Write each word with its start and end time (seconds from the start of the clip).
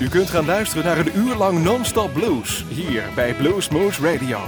U 0.00 0.08
kunt 0.08 0.30
gaan 0.30 0.44
luisteren 0.44 0.84
naar 0.84 0.98
een 0.98 1.16
uur 1.16 1.34
lang 1.34 1.62
non-stop 1.62 2.12
blues 2.12 2.64
hier 2.68 3.02
bij 3.14 3.34
Blues 3.34 3.68
Moose 3.68 4.02
Radio. 4.02 4.38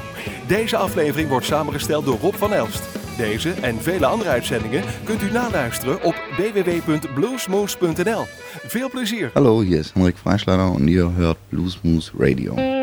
Deze 0.46 0.76
aflevering 0.76 1.28
wordt 1.28 1.46
samengesteld 1.46 2.04
door 2.04 2.18
Rob 2.18 2.34
van 2.34 2.52
Elst. 2.52 2.82
Deze 3.16 3.50
en 3.50 3.82
vele 3.82 4.06
andere 4.06 4.30
uitzendingen 4.30 4.84
kunt 5.04 5.22
u 5.22 5.30
naluisteren 5.30 6.02
op 6.02 6.14
www.bluesmoose.nl. 6.36 8.24
Veel 8.66 8.90
plezier. 8.90 9.30
Hallo, 9.34 9.60
hier 9.60 9.78
ist 9.78 9.94
Henrik 9.94 10.16
Freischlader 10.16 10.70
und 10.70 10.88
ihr 10.88 11.10
hört 11.16 11.36
Bluesmoose 11.48 12.12
Radio. 12.18 12.81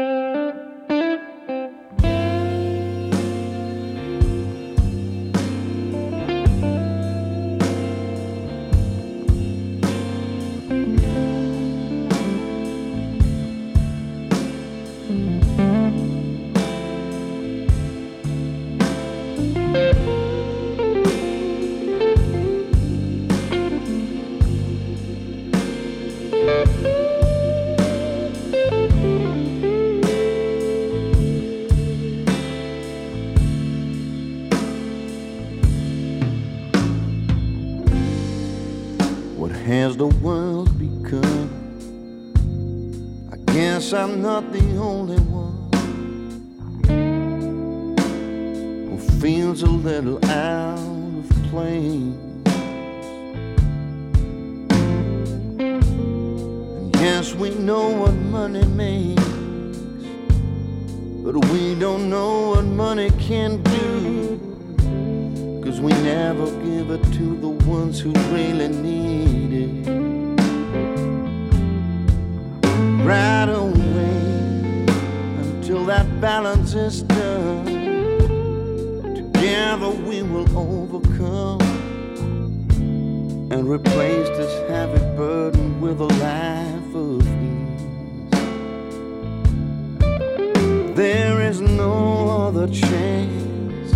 Chance 92.71 93.91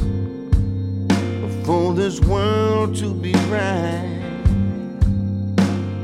for 1.66 1.94
this 1.94 2.20
world 2.22 2.96
to 2.96 3.14
be 3.14 3.34
right 3.50 4.10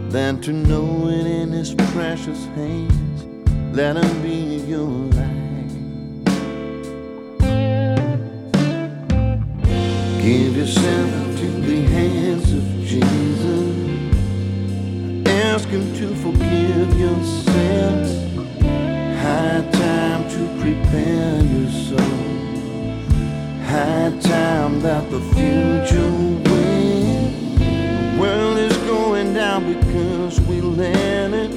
than 0.09 0.39
to 0.41 0.51
know 0.53 1.07
it 1.07 1.25
in 1.25 1.51
his 1.51 1.73
precious 1.93 2.45
hands. 2.55 3.25
Let 3.75 3.97
him 3.97 4.21
be 4.21 4.57
your 4.67 4.87
light. 4.87 5.39
Give 10.21 10.57
yourself 10.57 11.11
to 11.39 11.47
the 11.61 11.81
hands 11.81 12.51
of 12.53 12.63
Jesus. 12.85 13.75
Ask 15.27 15.67
him 15.69 15.93
to 15.95 16.15
forgive 16.15 16.99
your 16.99 17.23
sins. 17.23 18.09
High 19.21 19.69
time 19.71 20.29
to 20.29 20.61
prepare 20.61 21.43
your 21.43 21.69
soul 21.69 22.08
high 23.79 24.11
time 24.19 24.81
that 24.81 25.09
the 25.09 25.21
future 25.33 26.11
wins. 26.49 27.59
The 27.59 28.17
world 28.19 28.57
is 28.57 28.75
going 28.79 29.33
down 29.33 29.73
because 29.73 30.39
we 30.41 30.59
let 30.59 31.31
it. 31.33 31.51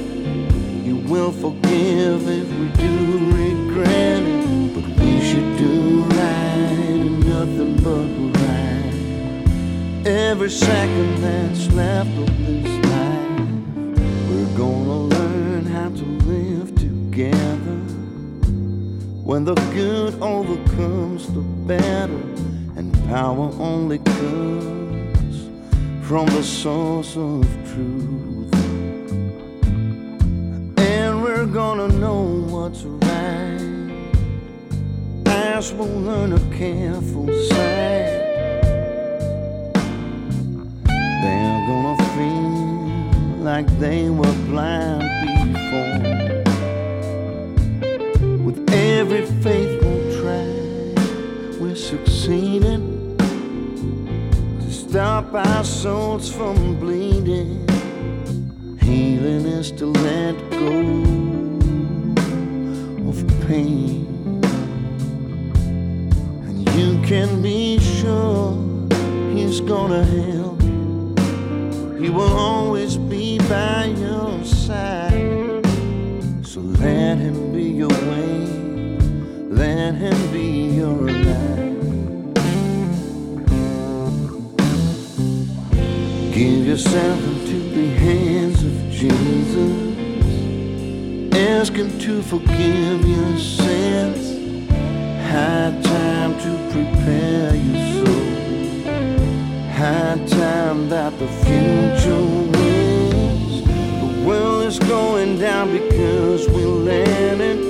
You 0.87 0.99
will 0.99 1.32
forgive 1.32 2.28
if 2.28 2.49
we 2.59 2.69
do 2.87 2.97
regret 3.43 4.22
it. 4.22 4.47
But 4.75 4.84
we 5.00 5.21
should 5.21 5.56
do 5.59 6.03
right 6.03 7.00
and 7.03 7.19
nothing 7.32 7.75
but 7.87 8.06
right. 8.41 10.06
Every 10.06 10.50
second 10.50 11.22
that's 11.22 11.72
left 11.72 12.15
of 12.25 12.31
this 12.47 12.72
life, 12.93 13.49
we're 14.28 14.56
gonna 14.56 14.99
learn 15.15 15.65
how 15.66 15.88
to 16.00 16.05
live 16.32 16.69
together. 16.77 17.78
When 19.28 19.44
the 19.44 19.56
good 19.75 20.15
overcomes 20.22 21.27
the 21.32 21.51
and 21.71 22.93
power 23.09 23.50
only 23.59 23.99
comes 23.99 25.49
from 26.06 26.27
the 26.27 26.43
source 26.43 27.17
of 27.17 27.47
truth. 27.73 28.53
And 30.78 31.23
we're 31.23 31.47
gonna 31.47 31.89
know 31.89 32.23
what's 32.49 32.83
right 32.83 34.03
as 35.27 35.73
we'll 35.73 35.87
learn 35.87 36.33
a 36.33 36.41
careful 36.56 37.28
sight. 37.49 38.21
They're 41.23 41.62
gonna 41.69 41.97
feel 42.17 43.44
like 43.44 43.69
they 43.79 44.11
were 44.11 44.34
blind 44.49 45.03
before 45.53 46.00
with 48.44 48.59
every 48.73 49.27
try, 49.43 49.81
succeeding 51.92 53.19
to 53.19 54.70
stop 54.72 55.34
our 55.34 55.62
souls 55.62 56.32
from 56.32 56.80
bleeding. 56.80 57.69
Healing 58.80 59.44
is 59.44 59.70
to 59.72 59.84
let 60.08 60.34
go 60.52 60.78
of 63.10 63.16
pain, 63.47 64.06
and 66.47 66.56
you 66.76 66.98
can 67.06 67.42
be 67.42 67.78
sure 67.78 68.56
He's 69.34 69.60
gonna 69.60 70.02
help. 70.02 70.62
You. 70.62 71.14
He 72.00 72.08
will 72.08 72.34
always 72.38 72.97
be 72.97 73.36
by 73.50 73.92
your 73.98 74.42
side. 74.44 75.66
So 76.42 76.60
let 76.60 77.19
him 77.19 77.52
be 77.52 77.64
your 77.64 77.97
way, 78.10 78.47
let 79.50 79.94
him 79.94 80.32
be 80.32 80.76
your 80.81 80.97
life. 81.10 81.41
Yourself 86.72 87.22
into 87.25 87.59
the 87.77 87.87
hands 87.87 88.62
of 88.65 88.91
Jesus. 88.91 89.77
Ask 91.37 91.75
him 91.75 91.99
to 91.99 92.22
forgive 92.22 93.06
your 93.06 93.37
sins. 93.37 94.22
High 95.31 95.78
time 95.82 96.32
to 96.41 96.53
prepare 96.72 97.55
your 97.55 98.06
soul. 98.06 98.25
High 99.71 100.19
time 100.27 100.88
that 100.88 101.12
the 101.19 101.28
future 101.44 102.25
wins. 102.56 103.62
The 103.64 104.26
world 104.26 104.62
is 104.64 104.79
going 104.79 105.38
down 105.38 105.73
because 105.73 106.49
we 106.49 106.64
let 106.64 107.38
it. 107.38 107.61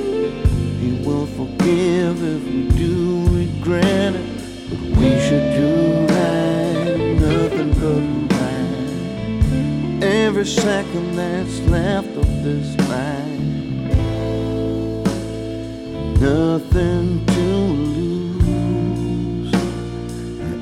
He 0.80 1.02
will 1.04 1.26
forgive 1.26 2.22
if 2.22 2.44
we 2.44 2.68
do 2.78 3.26
regret 3.36 4.14
it. 4.14 4.26
But 4.70 4.80
we 4.96 5.10
should 5.18 5.48
do 5.56 6.06
right, 6.06 7.16
nothing 7.18 7.72
but. 7.80 8.11
Every 10.02 10.44
second 10.44 11.14
that's 11.14 11.60
left 11.68 12.08
of 12.16 12.42
this 12.42 12.76
life, 12.88 13.38
nothing 16.20 17.24
to 17.26 17.40
lose, 18.42 19.54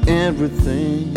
everything 0.07 1.10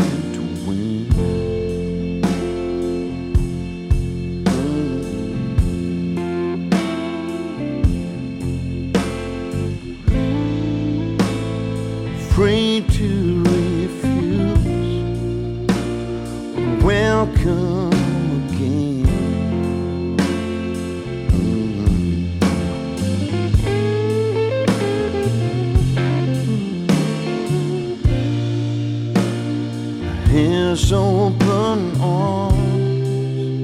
His 30.74 30.92
open 30.92 32.02
arms 32.02 33.62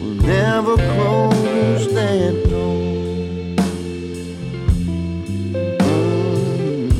will 0.00 0.16
never 0.26 0.74
close 0.74 1.86
that 1.94 2.34
door. 2.50 3.54
Mm. 5.78 6.90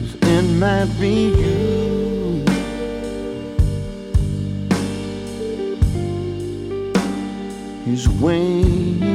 'Cause 0.00 0.14
It 0.34 0.44
might 0.58 0.90
be 1.00 1.14
you. 1.42 2.44
He's 7.84 8.08
waiting 8.08 9.09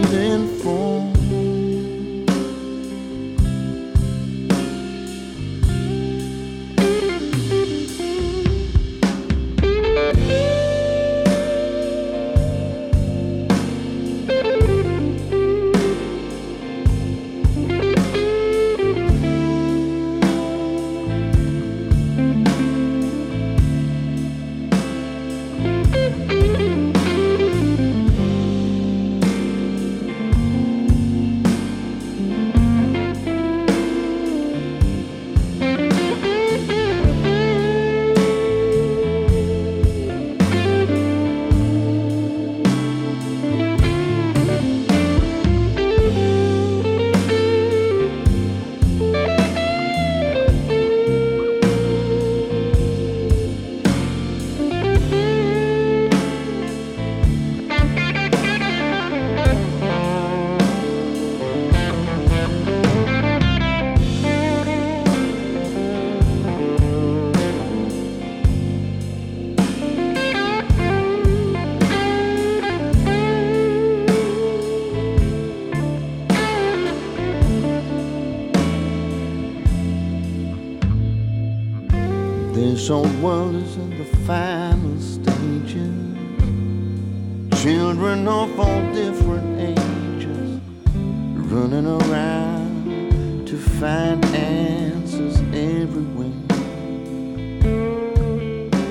World 82.87 83.55
is 83.55 83.77
in 83.77 83.97
the 83.97 84.05
final 84.27 84.99
stages. 84.99 85.89
Children 87.63 88.27
of 88.27 88.59
all 88.59 88.93
different 88.93 89.59
ages 89.59 90.61
running 91.51 91.87
around 91.87 93.47
to 93.47 93.57
find 93.57 94.23
answers 94.25 95.39
everywhere. 95.51 96.29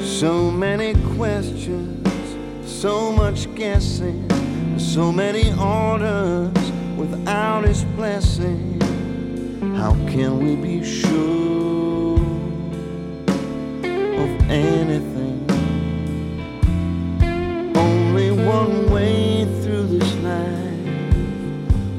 So 0.02 0.50
many 0.50 0.94
questions, 1.14 2.36
so 2.68 3.12
much 3.12 3.54
guessing, 3.54 4.28
so 4.76 5.12
many 5.12 5.52
orders 5.52 6.72
without 6.96 7.62
His 7.62 7.84
blessing. 7.96 8.80
How 9.76 9.92
can 10.08 10.40
we 10.44 10.56
be 10.56 10.82
sure 10.82 11.73
anything? 14.50 15.44
Only 17.76 18.30
one 18.30 18.90
way 18.90 19.44
through 19.62 19.86
this 19.98 20.14
life, 20.16 21.14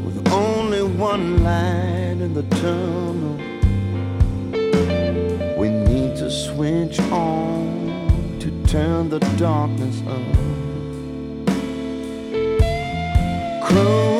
with 0.05 0.31
only 0.31 0.83
one 0.83 1.43
light 1.43 2.17
in 2.21 2.33
the 2.33 2.43
tunnel. 2.61 3.37
We 5.57 5.69
need 5.69 6.15
to 6.17 6.29
switch 6.29 6.99
on 7.11 8.37
to 8.39 8.51
turn 8.67 9.09
the 9.09 9.19
darkness 9.37 10.01
up. 10.07 10.21
Close 13.67 14.14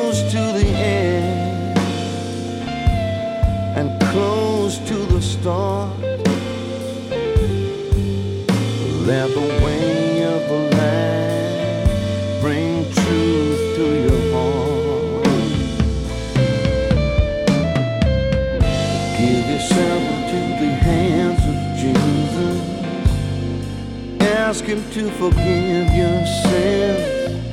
to 24.96 25.10
forgive 25.10 25.92
your 25.92 26.24
sins. 26.24 27.52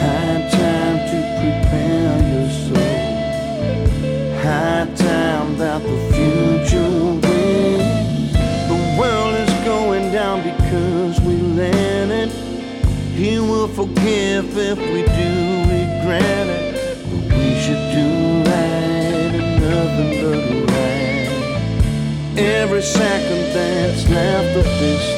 High 0.00 0.48
time 0.48 0.98
to 1.10 1.18
prepare 1.40 2.16
your 2.30 2.48
soul. 2.66 3.08
High 4.44 4.86
time 4.94 5.58
that 5.58 5.82
the 5.82 5.98
future 6.14 6.90
wins. 7.24 8.32
The 8.70 8.78
world 8.96 9.34
is 9.34 9.52
going 9.64 10.12
down 10.12 10.44
because 10.44 11.20
we 11.22 11.34
let 11.58 12.10
it. 12.10 12.30
He 13.12 13.40
will 13.40 13.66
forgive 13.66 14.56
if 14.56 14.78
we 14.78 15.02
do 15.02 15.30
regret 15.74 16.46
it. 16.46 16.74
But 17.10 17.22
we 17.38 17.58
should 17.58 17.84
do 17.98 18.08
right 18.50 19.34
and 19.34 19.50
nothing 19.66 20.12
but 20.22 20.42
right. 20.70 22.38
Every 22.38 22.82
second 22.82 23.52
that's 23.52 24.08
left 24.08 24.56
of 24.58 24.64
this 24.78 25.17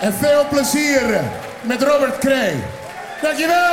En 0.00 0.14
veel 0.14 0.46
plezier 0.48 1.20
met 1.62 1.82
Robert 1.82 2.18
Kree. 2.18 2.62
Dankjewel! 3.22 3.69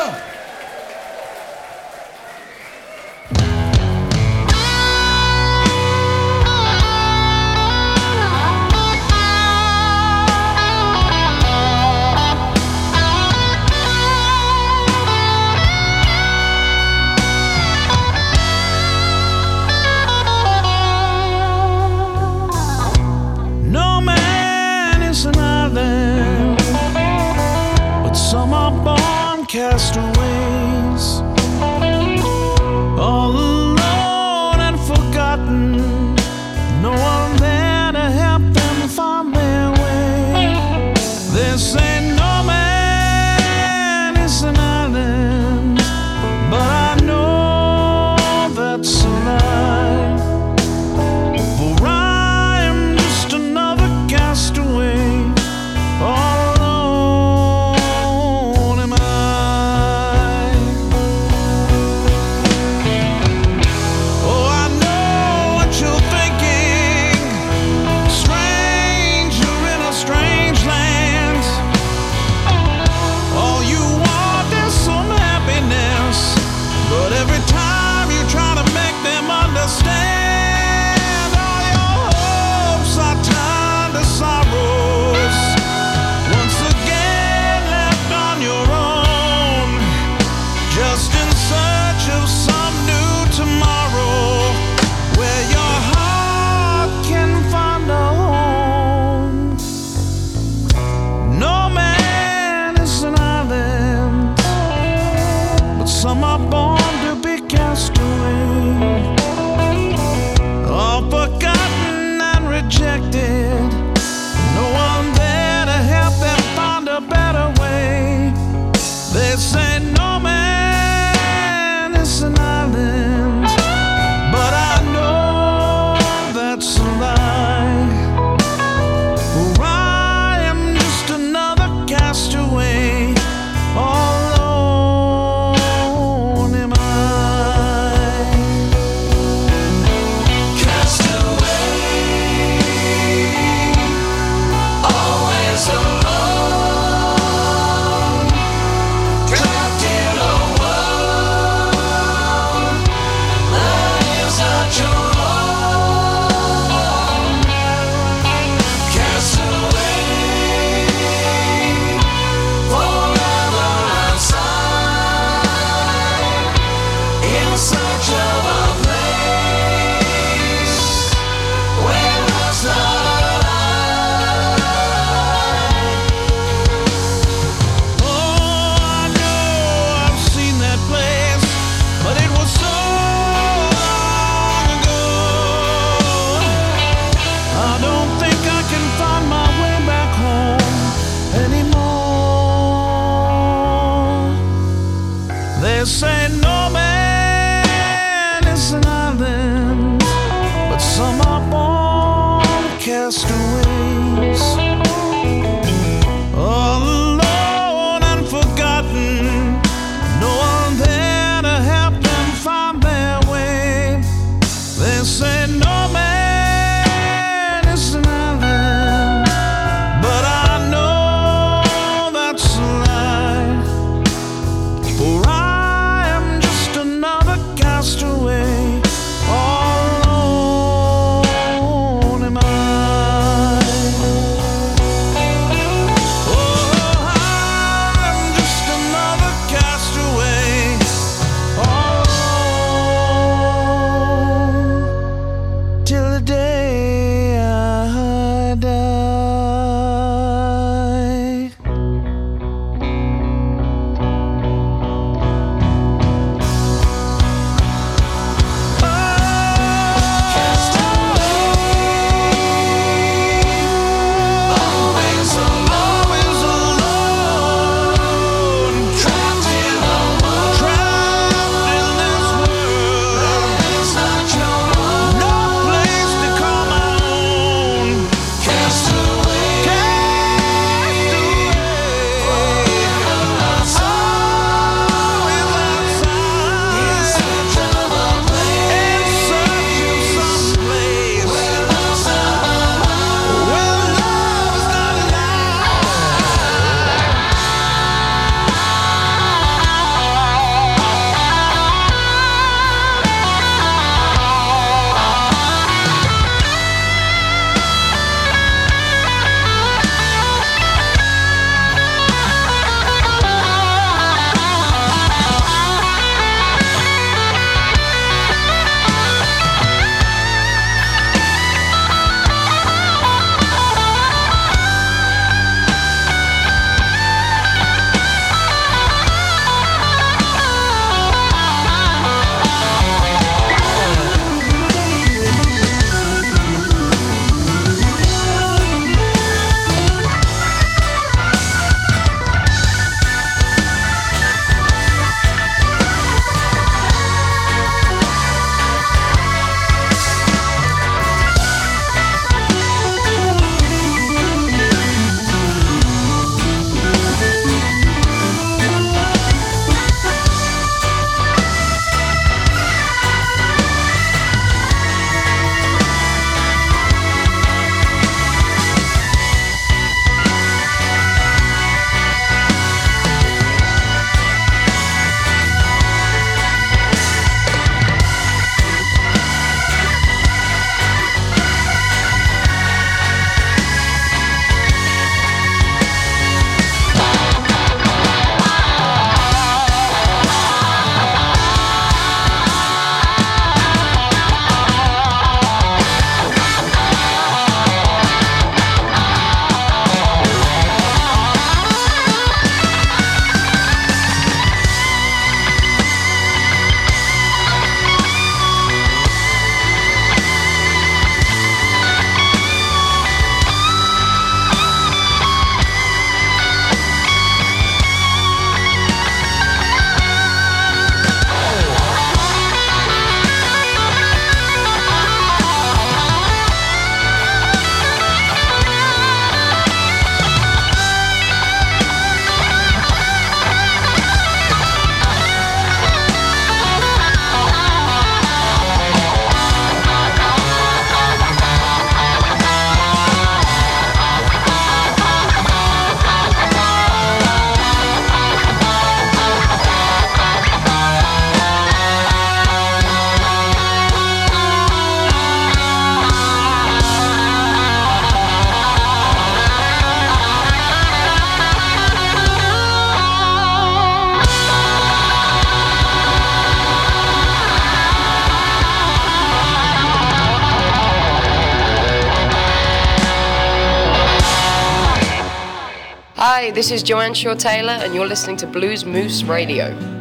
This 476.57 476.71
is 476.71 476.81
Joanne 476.81 477.13
Shaw 477.13 477.35
Taylor, 477.35 477.73
and 477.73 477.93
you're 477.93 478.07
listening 478.07 478.35
to 478.37 478.47
Blues 478.47 478.83
Moose 478.83 479.21
Radio. 479.21 479.96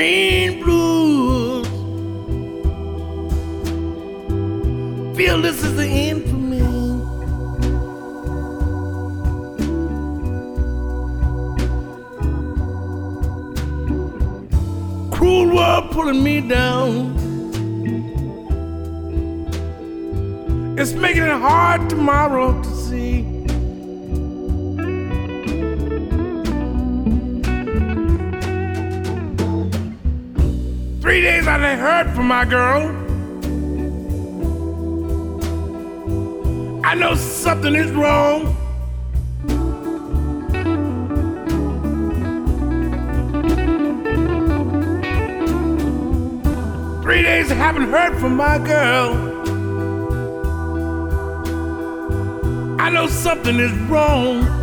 Main 0.00 0.62
blues. 0.62 1.66
Feel 5.14 5.42
this 5.42 5.62
is 5.62 5.76
the 5.76 5.86
end 5.86 6.22
for 6.30 6.36
me. 6.36 6.60
Cruel 15.14 15.54
world 15.54 15.90
pulling 15.90 16.24
me 16.24 16.40
down. 16.48 17.14
It's 20.78 20.92
making 20.92 21.24
it 21.24 21.28
hard 21.28 21.90
tomorrow 21.90 22.62
to 22.62 22.79
Three 31.10 31.22
days 31.22 31.48
I 31.48 31.72
ain't 31.72 31.80
heard 31.80 32.14
from 32.14 32.28
my 32.28 32.44
girl. 32.44 32.82
I 36.84 36.94
know 36.94 37.16
something 37.16 37.74
is 37.74 37.90
wrong. 37.90 38.54
Three 47.02 47.22
days 47.22 47.50
I 47.50 47.56
haven't 47.56 47.88
heard 47.90 48.16
from 48.20 48.36
my 48.36 48.58
girl. 48.58 49.16
I 52.80 52.88
know 52.88 53.08
something 53.08 53.58
is 53.58 53.72
wrong. 53.90 54.59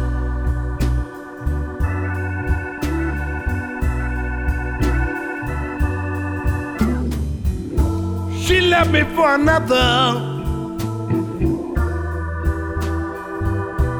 Left 8.87 9.09
me 9.09 9.15
for 9.15 9.35
another. 9.35 10.35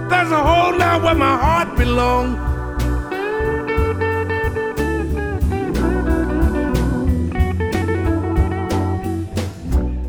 There's 0.10 0.32
a 0.32 0.44
hole 0.44 0.78
now 0.78 1.04
where 1.04 1.16
my 1.16 1.38
heart 1.38 1.78
belongs. 1.78 2.38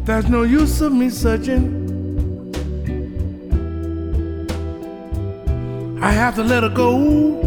There's 0.06 0.28
no 0.28 0.42
use 0.42 0.80
of 0.80 0.92
me 0.92 1.10
searching. 1.10 1.76
I 6.00 6.12
have 6.12 6.36
to 6.36 6.44
let 6.44 6.62
her 6.62 6.70
go. 6.70 6.96
Mm, 6.96 7.37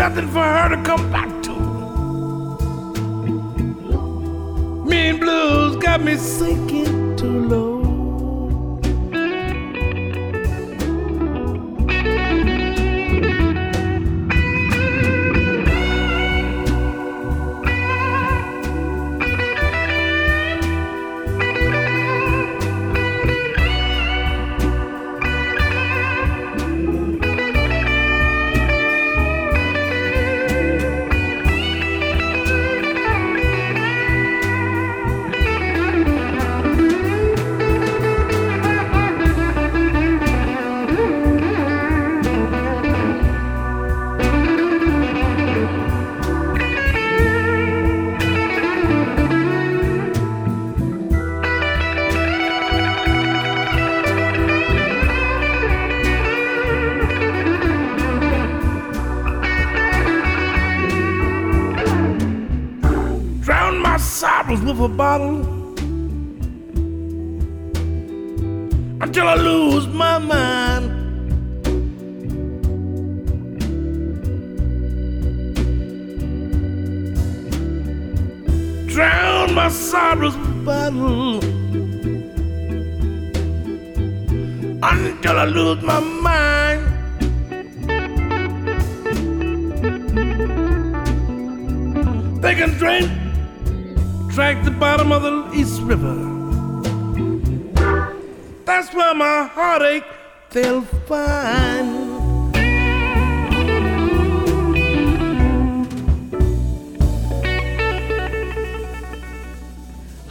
nothing 0.00 0.28
for 0.28 0.42
her 0.42 0.74
to 0.74 0.82
come 0.82 1.12
back 1.12 1.28
to. 1.42 1.52
Mean 4.88 5.20
blues 5.20 5.76
got 5.76 6.00
me 6.00 6.16
sinking 6.16 6.99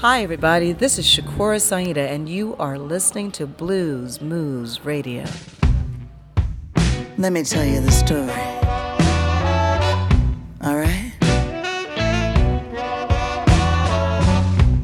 Hi, 0.01 0.23
everybody. 0.23 0.71
This 0.71 0.97
is 0.97 1.05
Shakura 1.05 1.59
S'Aida, 1.59 2.09
and 2.09 2.29
you 2.29 2.55
are 2.55 2.79
listening 2.79 3.33
to 3.33 3.45
Blues 3.45 4.21
Moose 4.21 4.79
Radio. 4.85 5.25
Let 7.17 7.33
me 7.33 7.43
tell 7.43 7.65
you 7.65 7.81
the 7.81 7.91
story. 7.91 8.31
All 10.63 10.77
right? 10.77 11.11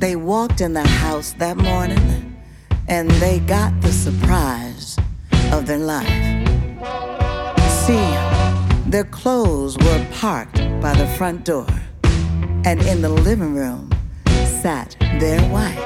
They 0.02 0.18
walked 0.18 0.60
in 0.60 0.74
the 0.74 0.86
house 0.86 1.32
that 1.38 1.56
morning 1.56 2.36
and 2.90 3.10
they 3.12 3.40
got 3.40 3.72
the 3.80 3.94
surprise 3.94 4.98
of 5.54 5.66
their 5.66 5.80
life. 5.80 6.10
See, 7.86 8.06
their 8.92 9.06
clothes 9.06 9.78
were 9.78 10.06
parked 10.12 10.58
by 10.82 10.94
the 10.94 11.08
front 11.16 11.46
door, 11.46 11.70
and 12.66 12.82
in 12.82 13.02
the 13.02 13.08
living 13.08 13.56
room 13.56 13.95
sat 14.46 14.96
their 15.20 15.42
wife. 15.52 15.80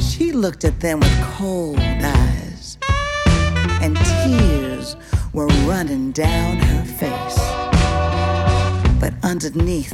She 0.00 0.32
looked 0.32 0.64
at 0.64 0.80
them 0.80 1.00
with 1.00 1.22
cold 1.22 1.78
eyes 1.78 2.78
and 3.82 3.96
tears 3.96 4.96
were 5.32 5.48
running 5.66 6.12
down 6.12 6.56
her 6.56 6.84
face. 6.84 7.38
But 9.00 9.14
underneath 9.22 9.92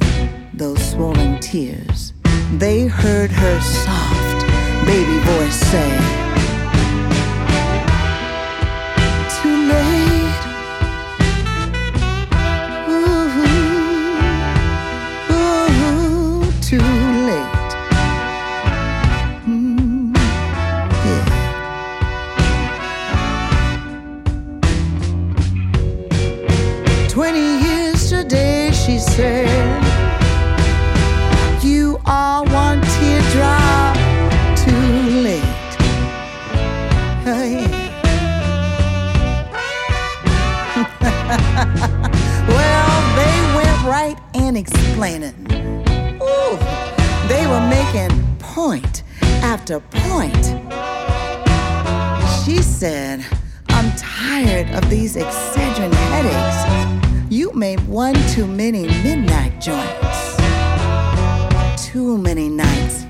those 0.53 0.91
swollen 0.91 1.41
tears, 1.41 2.13
they 2.59 2.87
heard 2.87 3.31
her 3.31 3.61
soft 3.61 4.47
baby 4.85 5.19
voice 5.21 5.55
say, 5.55 5.91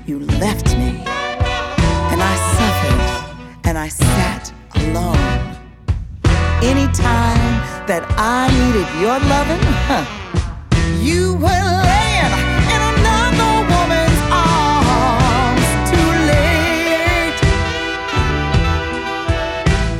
you 0.09 0.19
left 0.41 0.75
me. 0.75 0.89
And 2.11 2.19
I 2.19 2.35
suffered 2.57 3.03
and 3.65 3.77
I 3.77 3.89
sat 3.89 4.51
alone. 4.77 5.27
Anytime 6.63 7.53
that 7.85 8.03
I 8.17 8.49
needed 8.59 8.87
your 9.03 9.19
loving, 9.33 9.63
huh, 9.87 10.05
you 10.99 11.35
were 11.35 11.65
laying 11.91 12.33
in 12.73 12.81
another 12.93 13.53
woman's 13.73 14.21
arms. 14.33 15.67
Too 15.91 16.11
late. 16.31 17.39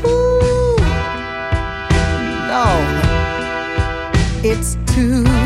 Ooh, 0.09 0.81
no, 2.49 2.65
it's 4.43 4.71
too 4.91 5.38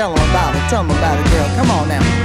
tell 0.00 0.14
them 0.14 0.30
about 0.30 0.56
it. 0.56 0.70
Tell 0.70 0.82
them 0.82 0.96
about 0.96 1.20
it, 1.20 1.30
girl. 1.30 1.46
Come 1.56 1.70
on 1.70 1.88
now. 1.88 2.19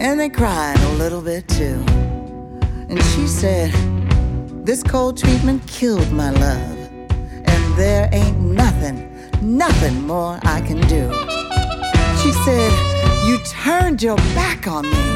And 0.00 0.18
they 0.18 0.30
cried 0.30 0.78
a 0.80 0.92
little 0.94 1.20
bit 1.20 1.46
too. 1.46 1.84
And 2.88 3.02
she 3.02 3.26
said, 3.26 3.70
This 4.64 4.82
cold 4.82 5.18
treatment 5.18 5.66
killed 5.66 6.10
my 6.10 6.30
love. 6.30 6.78
And 7.44 7.76
there 7.76 8.08
ain't 8.10 8.40
nothing, 8.40 9.12
nothing 9.42 10.06
more 10.06 10.38
I 10.42 10.62
can 10.62 10.80
do. 10.88 11.12
She 12.22 12.32
said, 12.44 12.72
You 13.26 13.38
turned 13.44 14.02
your 14.02 14.16
back 14.34 14.66
on 14.66 14.90
me. 14.90 15.10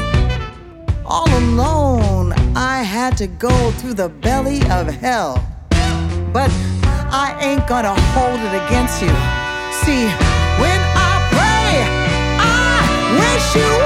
All 1.03 1.29
alone, 1.35 2.33
I 2.55 2.83
had 2.83 3.17
to 3.17 3.25
go 3.25 3.71
through 3.71 3.95
the 3.95 4.09
belly 4.09 4.61
of 4.69 4.85
hell. 4.85 5.43
But 6.31 6.51
I 7.09 7.35
ain't 7.41 7.65
gonna 7.67 7.99
hold 8.13 8.39
it 8.39 8.53
against 8.65 9.01
you. 9.01 9.09
See, 9.81 10.05
when 10.61 10.79
I 11.09 11.13
pray, 11.33 11.73
I 12.39 12.77
wish 13.17 13.55
you 13.55 13.84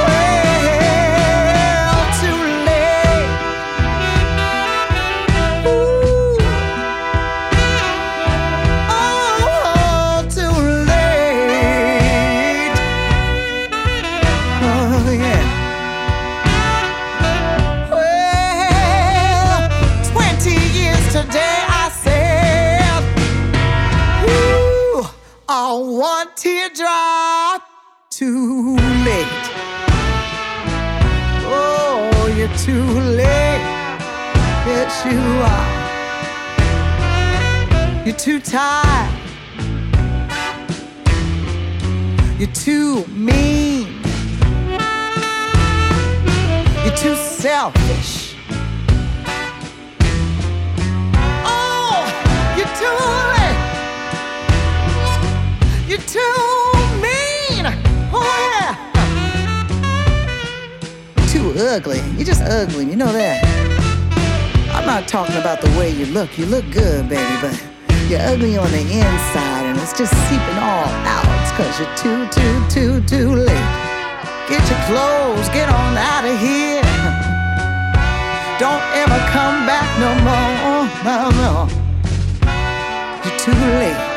too 28.09 28.77
late. 29.03 29.45
Oh, 31.45 32.33
you're 32.37 32.55
too 32.57 32.85
late. 33.17 33.65
Yes, 34.65 35.05
you 35.05 35.19
are. 35.51 35.67
You're 38.05 38.15
too 38.15 38.39
tired. 38.39 39.13
You're 42.39 42.53
too 42.53 43.05
mean. 43.07 44.01
You're 46.85 46.95
too 46.95 47.15
selfish. 47.15 48.35
Oh, 51.43 52.05
you're 52.55 52.73
too 52.79 52.97
late. 53.35 53.59
You're 55.89 56.05
too 56.07 56.58
ugly. 61.59 61.99
You're 62.15 62.25
just 62.25 62.41
ugly. 62.41 62.85
You 62.85 62.95
know 62.95 63.11
that. 63.11 63.43
I'm 64.73 64.85
not 64.85 65.07
talking 65.07 65.35
about 65.35 65.61
the 65.61 65.69
way 65.77 65.89
you 65.91 66.05
look. 66.07 66.37
You 66.37 66.45
look 66.45 66.65
good, 66.71 67.09
baby, 67.09 67.35
but 67.41 67.55
you're 68.09 68.21
ugly 68.21 68.57
on 68.57 68.71
the 68.71 68.81
inside 68.81 69.65
and 69.65 69.77
it's 69.77 69.97
just 69.97 70.13
seeping 70.29 70.57
all 70.57 70.89
out. 71.05 71.25
It's 71.41 71.51
cause 71.53 71.79
you're 71.79 71.95
too, 71.95 72.27
too, 72.29 72.57
too, 72.69 73.01
too 73.05 73.29
late. 73.35 73.69
Get 74.49 74.63
your 74.69 74.81
clothes, 74.89 75.47
get 75.49 75.69
on 75.69 75.97
out 75.97 76.25
of 76.25 76.39
here. 76.39 76.81
Don't 78.57 78.83
ever 78.97 79.19
come 79.29 79.65
back 79.67 79.87
no 79.99 80.11
more. 80.25 80.89
No, 81.05 81.29
no. 81.37 81.67
You're 83.23 83.39
too 83.39 83.51
late. 83.79 84.09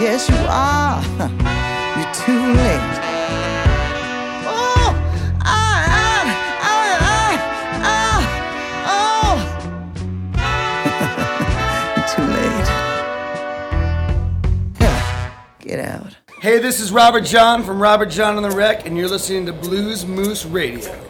Yes, 0.00 0.28
you 0.28 0.36
are. 0.48 1.02
You're 1.96 2.14
too 2.14 2.54
late. 2.54 2.89
Hey, 16.40 16.58
this 16.58 16.80
is 16.80 16.90
Robert 16.90 17.26
Jon 17.26 17.62
from 17.64 17.82
Robert 17.82 18.08
Jon 18.08 18.38
on 18.38 18.42
the 18.42 18.50
Wreck, 18.56 18.86
and 18.86 18.96
you're 18.96 19.10
listening 19.10 19.44
to 19.44 19.52
Blues 19.52 20.06
Moose 20.06 20.46
Radio. 20.46 21.09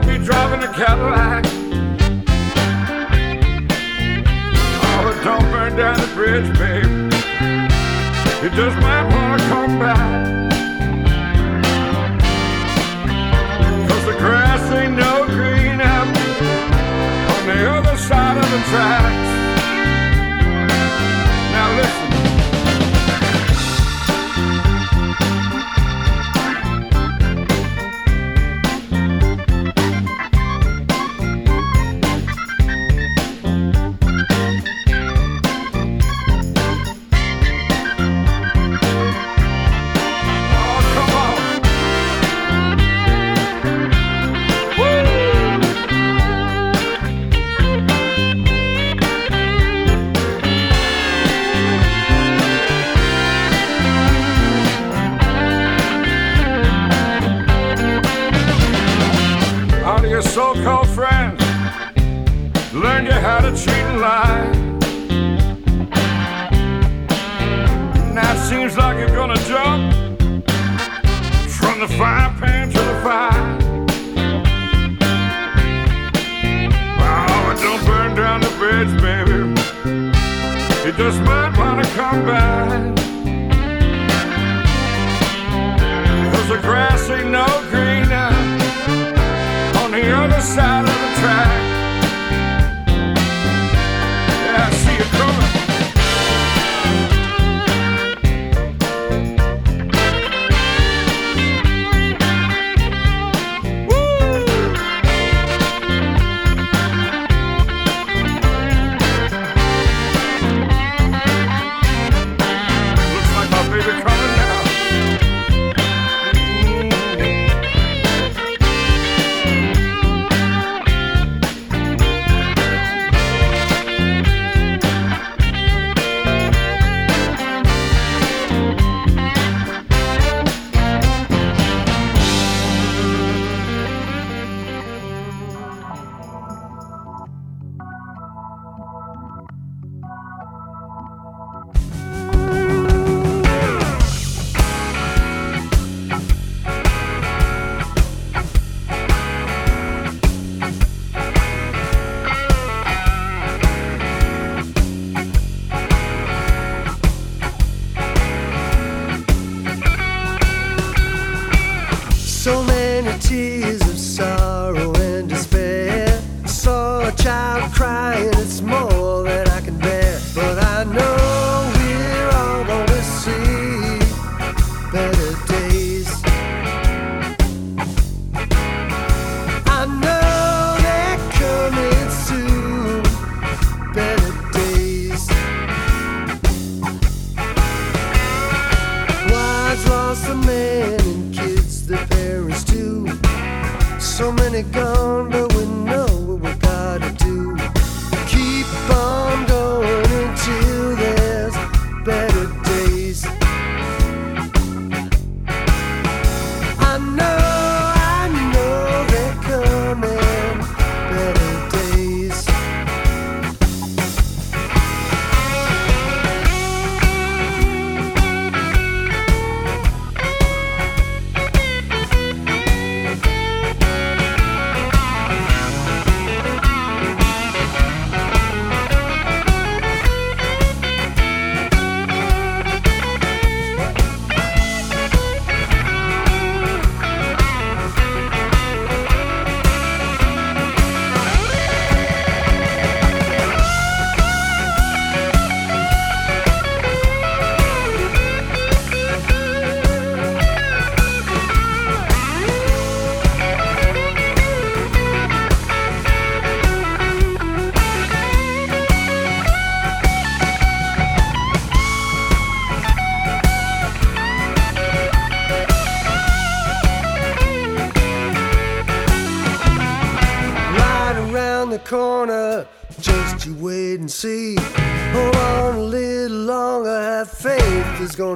might 0.00 0.06
be 0.08 0.24
driving 0.24 0.60
a 0.60 0.72
Cadillac. 0.72 1.44
Oh, 4.82 5.00
but 5.04 5.22
don't 5.22 5.48
burn 5.52 5.76
down 5.76 5.96
the 6.00 6.10
bridge, 6.16 6.50
babe. 6.58 7.12
You 8.42 8.50
just 8.50 8.76
might 8.82 9.06
wanna 9.14 9.38
come 9.52 9.78
back. 9.78 10.50
Cause 13.88 14.04
the 14.06 14.16
grass 14.18 14.72
ain't 14.72 14.96
no 14.96 15.26
green 15.26 15.80
out 15.80 16.08
on 17.34 17.46
the 17.46 17.70
other 17.70 17.96
side 17.96 18.36
of 18.36 18.50
the 18.50 18.58
tracks. 18.70 19.33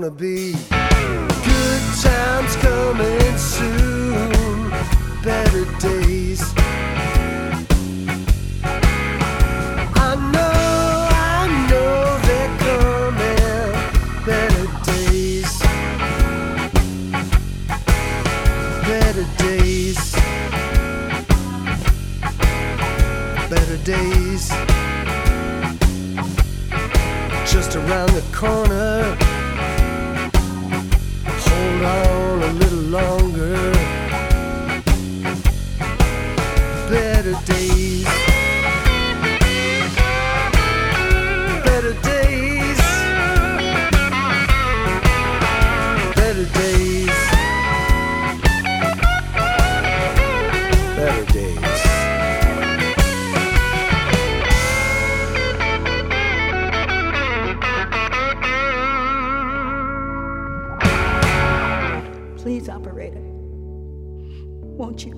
to 0.09 0.15
be 0.15 0.38
better 50.99 51.25
days. 51.33 51.59
Please, 62.43 62.69
operator, 62.69 63.21
won't 64.81 65.05
you? 65.07 65.15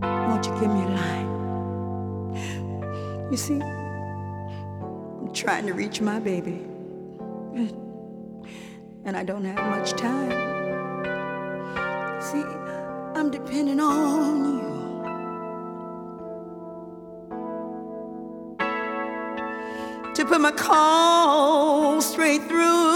Won't 0.00 0.46
you 0.46 0.52
give 0.58 0.70
me 0.70 0.82
a 0.82 0.88
line? 0.88 1.30
You 3.30 3.36
see, 3.36 3.60
I'm 3.60 5.32
trying 5.32 5.66
to 5.66 5.72
reach 5.72 6.00
my 6.00 6.18
baby, 6.18 6.66
and 9.04 9.16
I 9.16 9.22
don't 9.22 9.44
have 9.44 9.64
much 9.70 9.92
time. 9.92 10.32
See, 12.20 12.42
I'm 13.14 13.30
depending 13.30 13.78
on 13.78 14.58
you. 14.58 14.75
put 20.26 20.40
my 20.40 20.50
call 20.50 22.00
straight 22.00 22.42
through. 22.48 22.95